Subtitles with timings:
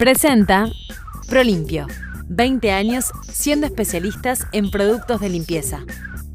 [0.00, 0.66] Presenta
[1.28, 1.86] Prolimpio.
[2.30, 5.80] 20 años siendo especialistas en productos de limpieza.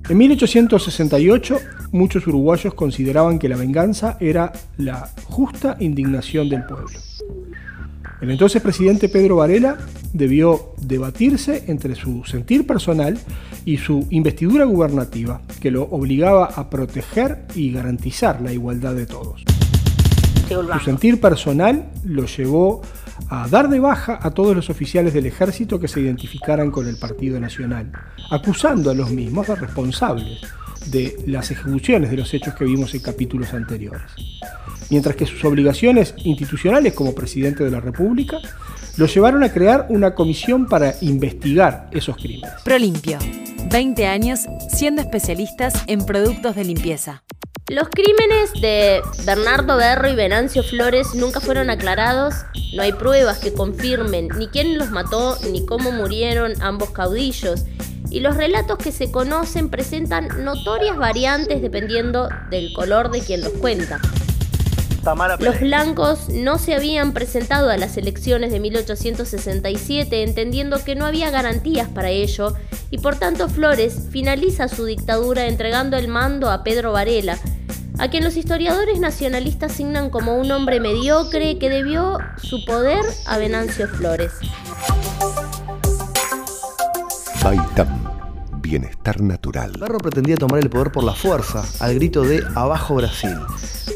[0.08, 1.58] En 1868,
[1.92, 7.00] muchos uruguayos consideraban que la venganza era la justa indignación del pueblo.
[8.22, 9.80] El entonces presidente Pedro Varela
[10.14, 13.18] debió debatirse entre su sentir personal
[13.66, 19.44] y su investidura gubernativa, que lo obligaba a proteger y garantizar la igualdad de todos.
[20.48, 23.05] Su sentir personal lo llevó a
[23.50, 27.40] dar de baja a todos los oficiales del ejército que se identificaran con el Partido
[27.40, 27.92] Nacional,
[28.30, 30.42] acusando a los mismos de responsables
[30.88, 34.04] de las ejecuciones de los hechos que vimos en capítulos anteriores.
[34.90, 38.38] Mientras que sus obligaciones institucionales como presidente de la República
[38.98, 42.52] lo llevaron a crear una comisión para investigar esos crímenes.
[42.64, 43.18] Prolimpio.
[43.72, 47.24] 20 años siendo especialistas en productos de limpieza.
[47.68, 52.36] Los crímenes de Bernardo Berro y Venancio Flores nunca fueron aclarados,
[52.76, 57.64] no hay pruebas que confirmen ni quién los mató ni cómo murieron ambos caudillos,
[58.12, 63.54] y los relatos que se conocen presentan notorias variantes dependiendo del color de quien los
[63.54, 64.00] cuenta.
[65.40, 71.30] Los blancos no se habían presentado a las elecciones de 1867 entendiendo que no había
[71.30, 72.56] garantías para ello
[72.90, 77.38] y por tanto Flores finaliza su dictadura entregando el mando a Pedro Varela,
[78.00, 83.38] a quien los historiadores nacionalistas asignan como un hombre mediocre que debió su poder a
[83.38, 84.32] Venancio Flores.
[87.44, 88.15] Baitam,
[88.66, 89.74] bienestar natural.
[89.80, 93.36] Barro pretendía tomar el poder por la fuerza, al grito de Abajo Brasil,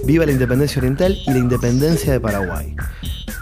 [0.06, 2.76] viva la independencia oriental y la independencia de Paraguay.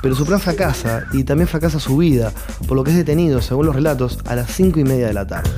[0.02, 2.32] Pero su plan fracasa y también fracasa su vida,
[2.68, 5.28] por lo que es detenido, según los relatos, a las 5 y media de la
[5.28, 5.50] tarde.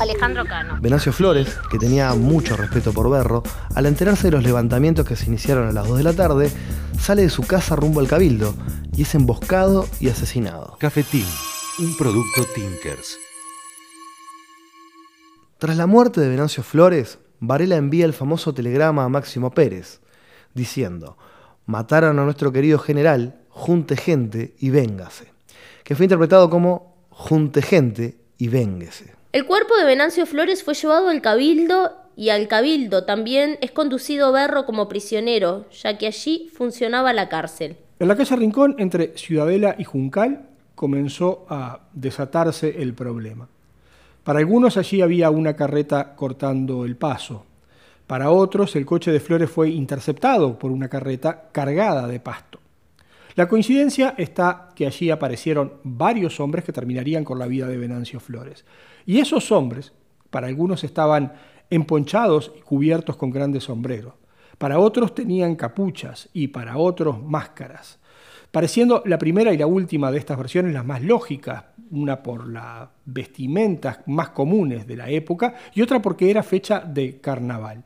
[0.00, 0.78] Alejandro Cano.
[0.80, 3.42] Venancio Flores, que tenía mucho respeto por Berro,
[3.74, 6.50] al enterarse de los levantamientos que se iniciaron a las 2 de la tarde,
[6.98, 8.54] sale de su casa rumbo al Cabildo
[8.96, 10.76] y es emboscado y asesinado.
[10.78, 11.26] Cafetín,
[11.78, 13.18] un producto Tinkers.
[15.58, 20.00] Tras la muerte de Venancio Flores, Varela envía el famoso telegrama a Máximo Pérez,
[20.54, 21.18] diciendo,
[21.66, 25.32] mataron a nuestro querido general, junte gente y véngase,
[25.82, 29.14] que fue interpretado como junte gente y vénguese.
[29.32, 34.30] El cuerpo de Venancio Flores fue llevado al cabildo y al cabildo también es conducido
[34.30, 37.78] Berro como prisionero, ya que allí funcionaba la cárcel.
[37.98, 43.48] En la calle Rincón, entre Ciudadela y Juncal, comenzó a desatarse el problema.
[44.28, 47.46] Para algunos allí había una carreta cortando el paso.
[48.06, 52.60] Para otros el coche de Flores fue interceptado por una carreta cargada de pasto.
[53.36, 58.20] La coincidencia está que allí aparecieron varios hombres que terminarían con la vida de Venancio
[58.20, 58.66] Flores.
[59.06, 59.94] Y esos hombres,
[60.28, 61.32] para algunos estaban
[61.70, 64.12] emponchados y cubiertos con grandes sombreros,
[64.58, 67.98] para otros tenían capuchas y para otros máscaras,
[68.50, 72.88] pareciendo la primera y la última de estas versiones las más lógicas, una por las
[73.04, 77.84] vestimentas más comunes de la época y otra porque era fecha de carnaval.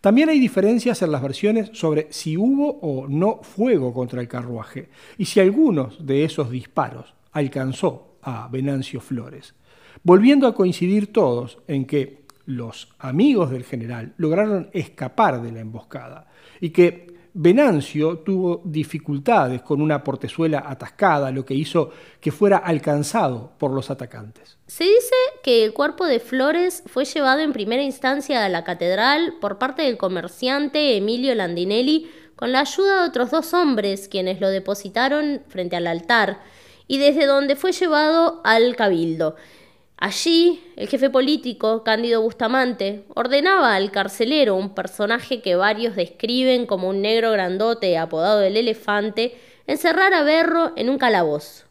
[0.00, 4.88] También hay diferencias en las versiones sobre si hubo o no fuego contra el carruaje
[5.16, 9.54] y si algunos de esos disparos alcanzó a Venancio Flores,
[10.02, 16.26] volviendo a coincidir todos en que los amigos del general lograron escapar de la emboscada
[16.60, 23.52] y que Venancio tuvo dificultades con una portezuela atascada, lo que hizo que fuera alcanzado
[23.58, 24.58] por los atacantes.
[24.66, 29.34] Se dice que el cuerpo de Flores fue llevado en primera instancia a la catedral
[29.40, 34.48] por parte del comerciante Emilio Landinelli con la ayuda de otros dos hombres quienes lo
[34.48, 36.40] depositaron frente al altar
[36.86, 39.36] y desde donde fue llevado al cabildo.
[40.04, 46.88] Allí, el jefe político, Cándido Bustamante, ordenaba al carcelero, un personaje que varios describen como
[46.88, 51.66] un negro grandote apodado el elefante, encerrar a Berro en un calabozo.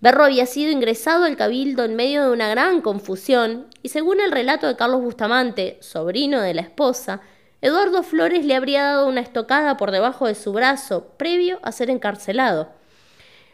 [0.00, 4.32] Berro había sido ingresado al cabildo en medio de una gran confusión y según el
[4.32, 7.20] relato de Carlos Bustamante, sobrino de la esposa,
[7.60, 11.90] Eduardo Flores le habría dado una estocada por debajo de su brazo previo a ser
[11.90, 12.77] encarcelado.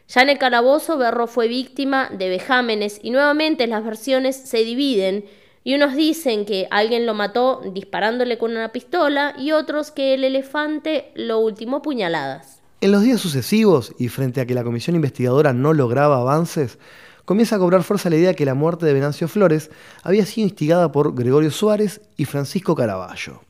[0.09, 5.25] Ya en el calabozo, Berro fue víctima de vejámenes y nuevamente las versiones se dividen
[5.65, 10.25] y unos dicen que alguien lo mató disparándole con una pistola y otros que el
[10.25, 12.61] elefante lo ultimó puñaladas.
[12.83, 16.79] En los días sucesivos, y frente a que la comisión investigadora no lograba avances,
[17.25, 19.71] comienza a cobrar fuerza la idea que la muerte de Venancio Flores
[20.03, 23.41] había sido instigada por Gregorio Suárez y Francisco Caraballo.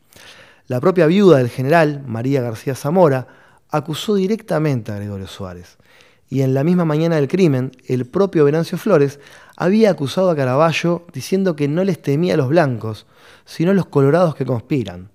[0.69, 3.27] La propia viuda del general, María García Zamora,
[3.71, 5.79] acusó directamente a Gregorio Suárez
[6.29, 9.21] y en la misma mañana del crimen, el propio Venancio Flores
[9.57, 13.07] había acusado a Caraballo diciendo que no les temía a los blancos,
[13.45, 15.11] sino a los colorados que conspiran.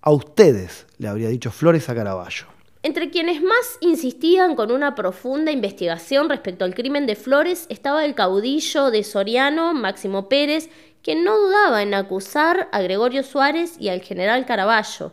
[0.00, 2.46] A ustedes, le habría dicho Flores a Caraballo.
[2.82, 8.14] Entre quienes más insistían con una profunda investigación respecto al crimen de Flores estaba el
[8.14, 10.68] caudillo de Soriano, Máximo Pérez,
[11.02, 15.12] quien no dudaba en acusar a Gregorio Suárez y al general Caraballo.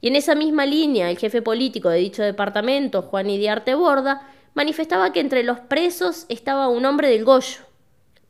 [0.00, 5.12] Y en esa misma línea, el jefe político de dicho departamento, Juan Idiarte Borda, manifestaba
[5.12, 7.60] que entre los presos estaba un hombre del Goyo.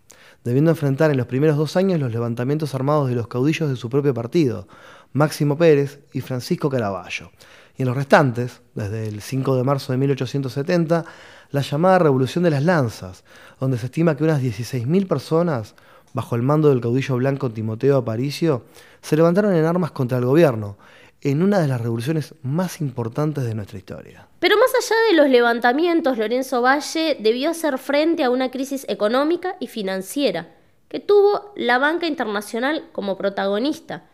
[0.44, 3.90] debiendo enfrentar en los primeros dos años los levantamientos armados de los caudillos de su
[3.90, 4.66] propio partido,
[5.12, 7.32] Máximo Pérez y Francisco Caraballo.
[7.78, 11.06] Y en los restantes, desde el 5 de marzo de 1870,
[11.52, 13.24] la llamada Revolución de las Lanzas,
[13.60, 15.76] donde se estima que unas 16.000 personas,
[16.14, 18.66] bajo el mando del caudillo blanco Timoteo Aparicio,
[19.02, 20.78] se levantaron en armas contra el gobierno,
[21.22, 24.28] en una de las revoluciones más importantes de nuestra historia.
[24.40, 29.56] Pero más allá de los levantamientos, Lorenzo Valle debió hacer frente a una crisis económica
[29.60, 30.56] y financiera
[30.88, 34.06] que tuvo la banca internacional como protagonista,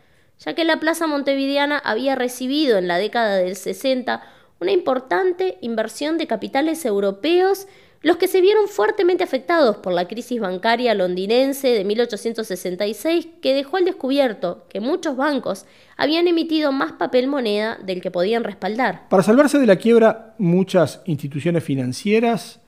[0.44, 4.22] ya que la Plaza Montevideana había recibido en la década del 60
[4.60, 7.66] una importante inversión de capitales europeos
[8.02, 13.78] los que se vieron fuertemente afectados por la crisis bancaria londinense de 1866 que dejó
[13.78, 15.64] al descubierto que muchos bancos
[15.96, 19.08] habían emitido más papel moneda del que podían respaldar.
[19.08, 22.60] Para salvarse de la quiebra, muchas instituciones financieras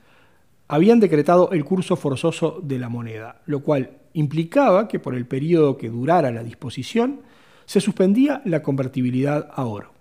[0.67, 5.77] habían decretado el curso forzoso de la moneda, lo cual implicaba que por el periodo
[5.77, 7.21] que durara la disposición
[7.67, 9.93] se suspendía la convertibilidad a oro.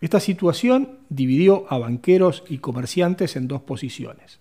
[0.00, 4.40] Esta situación dividió a banqueros y comerciantes en dos posiciones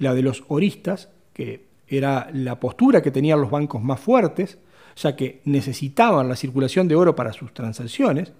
[0.00, 4.58] la de los oristas, que era la postura que tenían los bancos más fuertes,
[4.96, 8.32] ya que necesitaban la circulación de oro para sus transacciones,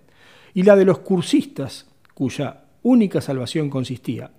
[0.55, 4.33] y la de los cursistas, cuya única salvación consistía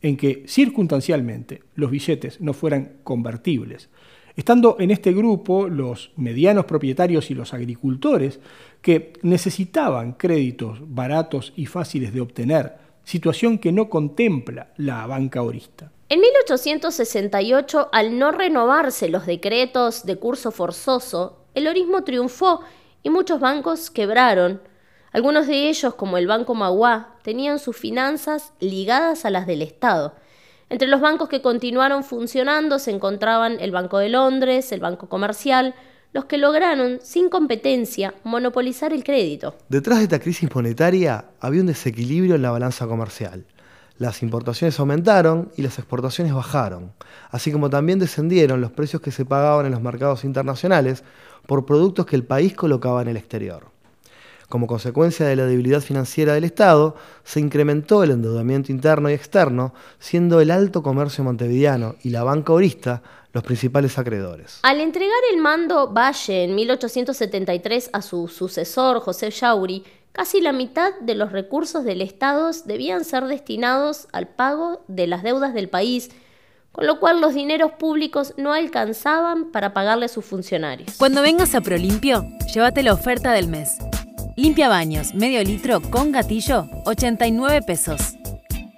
[0.00, 3.90] en que circunstancialmente los billetes no fueran convertibles,
[4.38, 8.38] estando en este grupo los medianos propietarios y los agricultores
[8.80, 15.90] que necesitaban créditos baratos y fáciles de obtener, situación que no contempla la banca orista.
[16.08, 22.60] En 1868, al no renovarse los decretos de curso forzoso, el orismo triunfó
[23.02, 24.62] y muchos bancos quebraron.
[25.10, 30.14] Algunos de ellos, como el Banco Magua, tenían sus finanzas ligadas a las del Estado.
[30.70, 35.74] Entre los bancos que continuaron funcionando se encontraban el Banco de Londres, el Banco Comercial,
[36.12, 39.54] los que lograron, sin competencia, monopolizar el crédito.
[39.68, 43.44] Detrás de esta crisis monetaria había un desequilibrio en la balanza comercial
[43.98, 46.92] las importaciones aumentaron y las exportaciones bajaron,
[47.30, 51.02] así como también descendieron los precios que se pagaban en los mercados internacionales
[51.46, 53.66] por productos que el país colocaba en el exterior.
[54.48, 59.74] Como consecuencia de la debilidad financiera del Estado, se incrementó el endeudamiento interno y externo,
[59.98, 63.02] siendo el alto comercio montevideano y la banca orista
[63.34, 64.60] los principales acreedores.
[64.62, 70.92] Al entregar el mando Valle en 1873 a su sucesor, José Yauri, casi la mitad
[71.00, 76.10] de los recursos del Estado debían ser destinados al pago de las deudas del país,
[76.72, 80.94] con lo cual los dineros públicos no alcanzaban para pagarle a sus funcionarios.
[80.96, 82.24] Cuando vengas a Prolimpio,
[82.54, 83.76] llévate la oferta del mes.
[84.38, 88.00] Limpia baños, medio litro con gatillo, 89 pesos.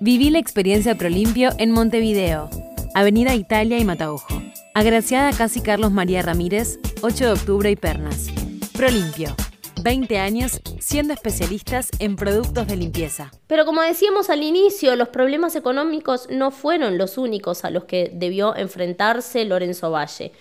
[0.01, 2.49] Viví la experiencia Prolimpio en Montevideo,
[2.95, 4.41] Avenida Italia y Mataojo.
[4.73, 8.29] Agraciada Casi Carlos María Ramírez, 8 de octubre y Pernas.
[8.73, 9.37] Prolimpio
[9.83, 13.31] 20 años siendo especialistas en productos de limpieza.
[13.47, 18.11] Pero como decíamos al inicio, los problemas económicos no fueron los únicos a los que
[18.15, 20.33] debió enfrentarse Lorenzo Valle.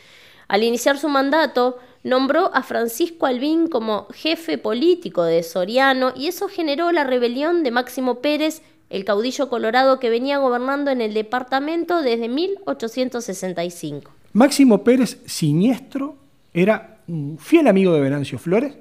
[0.47, 6.47] Al iniciar su mandato, nombró a Francisco Albín como jefe político de Soriano y eso
[6.47, 12.01] generó la rebelión de Máximo Pérez, el caudillo colorado que venía gobernando en el departamento
[12.01, 14.11] desde 1865.
[14.33, 16.15] Máximo Pérez Siniestro
[16.53, 18.75] era un fiel amigo de Venancio Flores,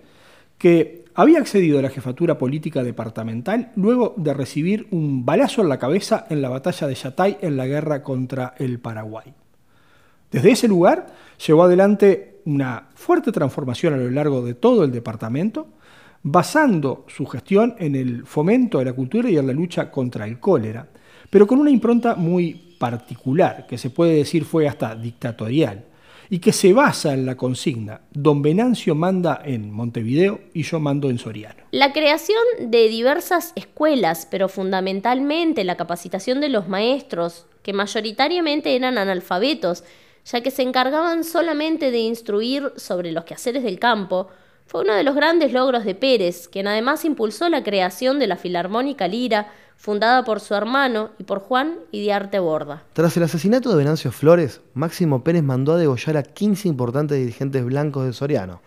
[0.59, 5.79] que había accedido a la jefatura política departamental luego de recibir un balazo en la
[5.79, 9.35] cabeza en la batalla de Yatay en la guerra contra el Paraguay.
[10.31, 11.07] Desde ese lugar
[11.45, 15.69] llevó adelante una fuerte transformación a lo largo de todo el departamento,
[16.23, 20.41] basando su gestión en el fomento de la cultura y en la lucha contra el
[20.41, 20.89] cólera,
[21.29, 25.85] pero con una impronta muy particular, que se puede decir fue hasta dictatorial,
[26.31, 31.11] y que se basa en la consigna, don Venancio manda en Montevideo y yo mando
[31.11, 31.65] en Soriano.
[31.71, 38.97] La creación de diversas escuelas, pero fundamentalmente la capacitación de los maestros, que mayoritariamente eran
[38.99, 39.85] analfabetos,
[40.31, 44.29] ya que se encargaban solamente de instruir sobre los quehaceres del campo,
[44.67, 48.37] fue uno de los grandes logros de Pérez, quien además impulsó la creación de la
[48.37, 52.83] Filarmónica Lira, fundada por su hermano y por Juan y de Arte Borda.
[52.93, 57.65] Tras el asesinato de Venancio Flores, Máximo Pérez mandó a degollar a 15 importantes dirigentes
[57.65, 58.61] blancos de Soriano.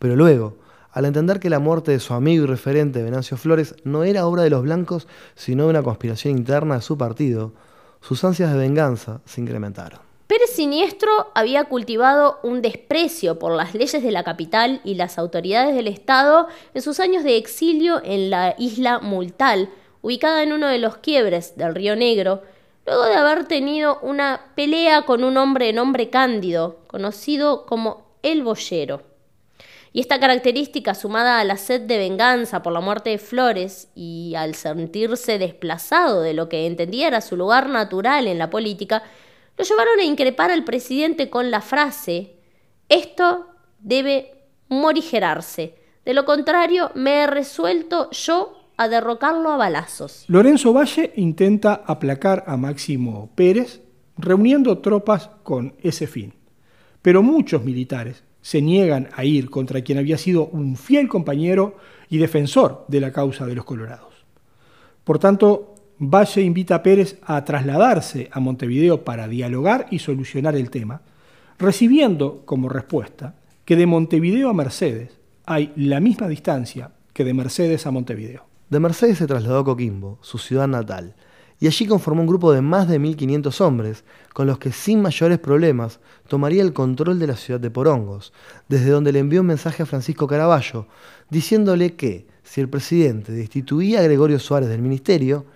[0.00, 0.56] Pero luego,
[0.90, 4.42] al entender que la muerte de su amigo y referente Venancio Flores no era obra
[4.42, 7.52] de los blancos, sino de una conspiración interna de su partido,
[8.00, 10.05] sus ansias de venganza se incrementaron.
[10.26, 15.76] Pérez Siniestro había cultivado un desprecio por las leyes de la capital y las autoridades
[15.76, 19.68] del Estado en sus años de exilio en la isla Multal,
[20.02, 22.42] ubicada en uno de los quiebres del Río Negro,
[22.86, 28.42] luego de haber tenido una pelea con un hombre de nombre Cándido, conocido como el
[28.42, 29.02] Boyero.
[29.92, 34.34] Y esta característica, sumada a la sed de venganza por la muerte de Flores y
[34.36, 39.04] al sentirse desplazado de lo que entendía era su lugar natural en la política,
[39.56, 42.34] lo llevaron a increpar al presidente con la frase,
[42.88, 43.46] esto
[43.80, 44.32] debe
[44.68, 50.24] morigerarse, de lo contrario me he resuelto yo a derrocarlo a balazos.
[50.28, 53.80] Lorenzo Valle intenta aplacar a Máximo Pérez
[54.18, 56.34] reuniendo tropas con ese fin,
[57.02, 61.76] pero muchos militares se niegan a ir contra quien había sido un fiel compañero
[62.08, 64.14] y defensor de la causa de los colorados.
[65.02, 70.70] Por tanto, Valle invita a Pérez a trasladarse a Montevideo para dialogar y solucionar el
[70.70, 71.00] tema,
[71.58, 73.34] recibiendo como respuesta
[73.64, 78.44] que de Montevideo a Mercedes hay la misma distancia que de Mercedes a Montevideo.
[78.68, 81.14] De Mercedes se trasladó a Coquimbo, su ciudad natal,
[81.58, 85.38] y allí conformó un grupo de más de 1.500 hombres, con los que sin mayores
[85.38, 88.34] problemas tomaría el control de la ciudad de Porongos,
[88.68, 90.88] desde donde le envió un mensaje a Francisco Caraballo,
[91.30, 95.46] diciéndole que, si el presidente destituía a Gregorio Suárez del ministerio,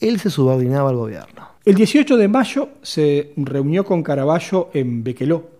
[0.00, 1.48] él se subordinaba al gobierno.
[1.64, 5.50] El 18 de mayo se reunió con Caraballo en Bequeló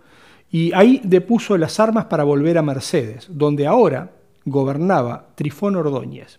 [0.50, 4.12] y ahí depuso las armas para volver a Mercedes, donde ahora
[4.44, 6.38] gobernaba Trifón Ordóñez.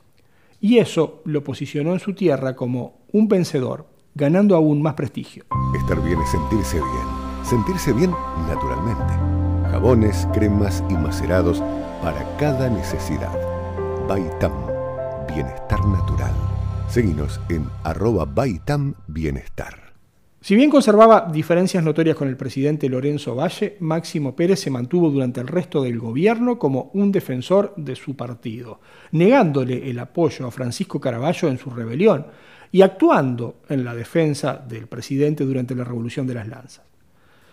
[0.60, 5.46] Y eso lo posicionó en su tierra como un vencedor, ganando aún más prestigio.
[5.78, 7.20] Estar bien es sentirse bien.
[7.44, 8.12] Sentirse bien
[8.48, 9.14] naturalmente.
[9.72, 11.62] Jabones, cremas y macerados
[12.02, 13.38] para cada necesidad.
[14.08, 14.52] Baitam.
[15.28, 16.49] Bienestar natural.
[16.90, 19.94] Seguinos en arroba Baitam Bienestar.
[20.42, 25.40] Si bien conservaba diferencias notorias con el presidente Lorenzo Valle, Máximo Pérez se mantuvo durante
[25.40, 28.80] el resto del gobierno como un defensor de su partido,
[29.12, 32.26] negándole el apoyo a Francisco Caraballo en su rebelión
[32.72, 36.86] y actuando en la defensa del presidente durante la Revolución de las Lanzas.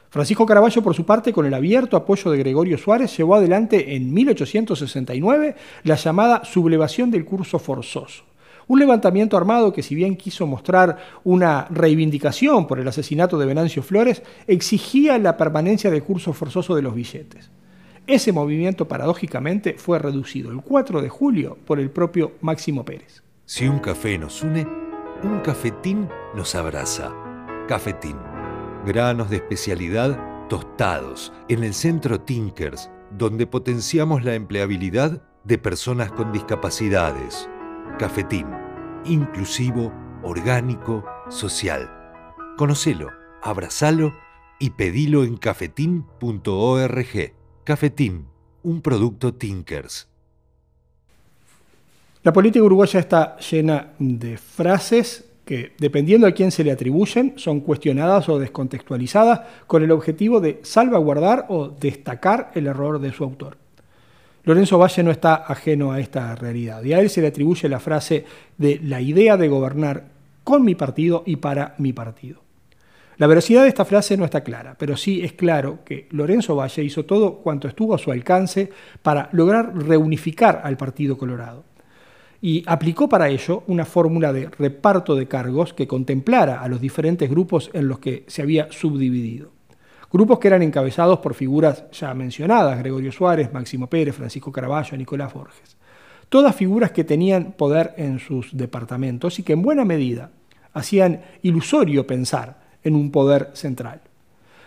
[0.08, 4.14] Francisco Caraballo, por su parte, con el abierto apoyo de Gregorio Suárez, llevó adelante en
[4.14, 8.24] 1869 la llamada sublevación del curso forzoso
[8.68, 13.82] un levantamiento armado que si bien quiso mostrar una reivindicación por el asesinato de Venancio
[13.82, 17.50] Flores, exigía la permanencia del curso forzoso de los billetes.
[18.06, 23.22] Ese movimiento paradójicamente fue reducido el 4 de julio por el propio Máximo Pérez.
[23.44, 24.66] Si un café nos une,
[25.22, 27.12] un cafetín nos abraza.
[27.66, 28.16] Cafetín.
[28.84, 36.32] Granos de especialidad tostados en el centro Tinkers, donde potenciamos la empleabilidad de personas con
[36.32, 37.48] discapacidades.
[37.98, 38.46] Cafetín,
[39.06, 39.90] inclusivo,
[40.22, 41.88] orgánico, social.
[42.58, 43.08] Conocelo,
[43.42, 44.12] abrazalo
[44.60, 47.32] y pedilo en cafetín.org.
[47.64, 48.26] Cafetín,
[48.62, 50.08] un producto Tinkers.
[52.22, 57.60] La política uruguaya está llena de frases que, dependiendo a quién se le atribuyen, son
[57.60, 63.56] cuestionadas o descontextualizadas con el objetivo de salvaguardar o destacar el error de su autor.
[64.46, 67.80] Lorenzo Valle no está ajeno a esta realidad y a él se le atribuye la
[67.80, 68.24] frase
[68.56, 70.04] de la idea de gobernar
[70.44, 72.42] con mi partido y para mi partido.
[73.16, 76.84] La veracidad de esta frase no está clara, pero sí es claro que Lorenzo Valle
[76.84, 78.70] hizo todo cuanto estuvo a su alcance
[79.02, 81.64] para lograr reunificar al Partido Colorado.
[82.40, 87.28] Y aplicó para ello una fórmula de reparto de cargos que contemplara a los diferentes
[87.28, 89.55] grupos en los que se había subdividido
[90.10, 95.32] grupos que eran encabezados por figuras ya mencionadas, Gregorio Suárez, Máximo Pérez, Francisco Caraballo, Nicolás
[95.32, 95.76] Borges.
[96.28, 100.30] Todas figuras que tenían poder en sus departamentos y que en buena medida
[100.72, 104.02] hacían ilusorio pensar en un poder central.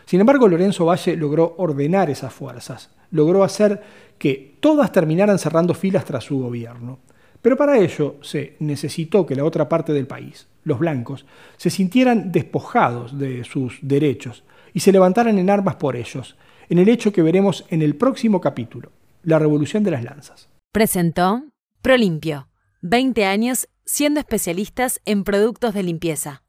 [0.06, 3.82] Sin embargo, Lorenzo Valle logró ordenar esas fuerzas, logró hacer
[4.18, 7.00] que todas terminaran cerrando filas tras su gobierno.
[7.42, 11.26] Pero para ello se necesitó que la otra parte del país, los blancos,
[11.58, 14.44] se sintieran despojados de sus derechos,
[14.74, 16.38] y se levantaran en armas por ellos,
[16.70, 18.92] en el hecho que veremos en el próximo capítulo,
[19.24, 20.50] la Revolución de las Lanzas.
[20.72, 21.44] Presentó
[21.82, 22.48] Prolimpio,
[22.82, 26.44] 20 años siendo especialistas en productos de limpieza.